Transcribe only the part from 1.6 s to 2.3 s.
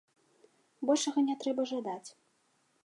жадаць.